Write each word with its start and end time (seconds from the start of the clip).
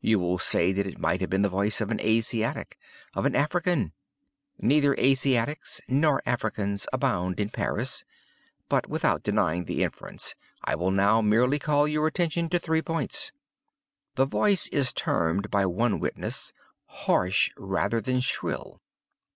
You 0.00 0.18
will 0.18 0.38
say 0.40 0.72
that 0.72 0.88
it 0.88 0.98
might 0.98 1.20
have 1.20 1.30
been 1.30 1.42
the 1.42 1.48
voice 1.48 1.80
of 1.80 1.92
an 1.92 2.00
Asiatic—of 2.00 3.24
an 3.24 3.36
African. 3.36 3.92
Neither 4.58 4.94
Asiatics 4.98 5.80
nor 5.86 6.20
Africans 6.26 6.88
abound 6.92 7.38
in 7.38 7.48
Paris; 7.50 8.04
but, 8.68 8.88
without 8.88 9.22
denying 9.22 9.66
the 9.66 9.84
inference, 9.84 10.34
I 10.64 10.74
will 10.74 10.90
now 10.90 11.20
merely 11.20 11.60
call 11.60 11.86
your 11.86 12.08
attention 12.08 12.48
to 12.48 12.58
three 12.58 12.82
points. 12.82 13.30
The 14.16 14.26
voice 14.26 14.66
is 14.72 14.92
termed 14.92 15.48
by 15.48 15.64
one 15.64 16.00
witness 16.00 16.52
'harsh 16.86 17.52
rather 17.56 18.00
than 18.00 18.18
shrill. 18.18 18.82